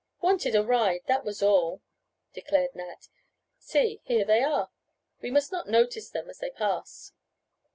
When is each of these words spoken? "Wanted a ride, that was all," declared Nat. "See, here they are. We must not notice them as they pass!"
"Wanted 0.19 0.55
a 0.55 0.63
ride, 0.65 1.01
that 1.05 1.23
was 1.23 1.43
all," 1.43 1.83
declared 2.33 2.73
Nat. 2.73 3.07
"See, 3.59 4.01
here 4.03 4.25
they 4.25 4.41
are. 4.41 4.71
We 5.21 5.29
must 5.29 5.51
not 5.51 5.67
notice 5.69 6.09
them 6.09 6.27
as 6.27 6.39
they 6.39 6.49
pass!" 6.49 7.13